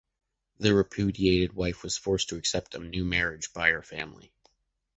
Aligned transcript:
The 0.57 0.73
repudiated 0.73 1.53
wife 1.53 1.83
was 1.83 1.95
forced 1.95 2.29
to 2.29 2.37
accept 2.37 2.73
a 2.73 2.79
new 2.79 3.05
marriage 3.05 3.53
by 3.53 3.69
her 3.69 3.83
family. 3.83 4.31